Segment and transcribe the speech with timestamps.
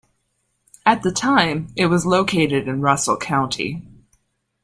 [0.83, 3.87] At the time it was located in Russell County.